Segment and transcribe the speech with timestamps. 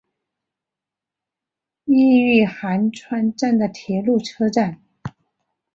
[1.85, 4.81] 伊予寒川站的铁路车站。